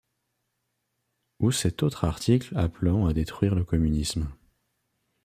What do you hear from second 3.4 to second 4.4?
le communisme.